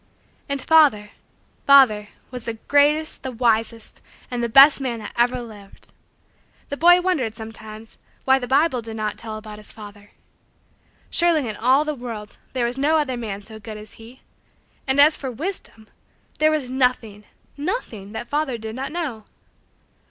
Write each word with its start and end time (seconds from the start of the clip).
And 0.49 0.59
father 0.59 1.11
father 1.67 2.07
was 2.31 2.45
the 2.45 2.55
greatest, 2.55 3.21
the 3.21 3.31
wisest, 3.31 4.01
and 4.31 4.41
the 4.41 4.49
best 4.49 4.81
man 4.81 4.97
that 4.97 5.13
ever 5.15 5.39
lived. 5.41 5.93
The 6.69 6.75
boy 6.77 6.99
wondered, 7.01 7.35
sometimes, 7.35 7.99
why 8.25 8.39
the 8.39 8.47
Bible 8.47 8.81
did 8.81 8.95
not 8.95 9.15
tell 9.19 9.37
about 9.37 9.59
his 9.59 9.71
father. 9.71 10.09
Surely, 11.11 11.47
in 11.47 11.55
all 11.55 11.85
the 11.85 11.93
world, 11.93 12.39
there 12.53 12.65
was 12.65 12.79
no 12.79 12.97
other 12.97 13.15
man 13.15 13.43
so 13.43 13.59
good 13.59 13.77
as 13.77 13.93
he. 14.01 14.21
And, 14.87 14.99
as 14.99 15.17
for 15.17 15.29
wisdom! 15.29 15.87
There 16.39 16.49
was 16.49 16.67
nothing 16.67 17.25
nothing 17.55 18.11
that 18.13 18.27
father 18.27 18.57
did 18.57 18.73
not 18.75 18.91
know! 18.91 19.25